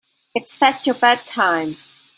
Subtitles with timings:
[0.33, 1.75] It's past your bedtime.